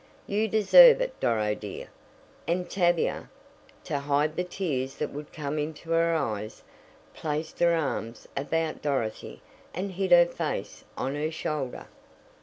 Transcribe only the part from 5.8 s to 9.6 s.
her eyes, placed her arms about Dorothy